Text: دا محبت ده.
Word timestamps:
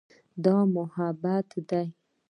دا 0.43 0.55
محبت 0.73 1.49
ده. 1.69 1.81